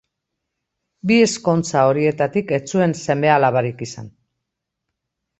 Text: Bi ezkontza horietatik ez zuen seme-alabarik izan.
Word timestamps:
Bi 1.09 1.17
ezkontza 1.25 1.83
horietatik 1.89 2.53
ez 2.57 2.61
zuen 2.71 2.95
seme-alabarik 3.01 3.85
izan. 3.87 4.09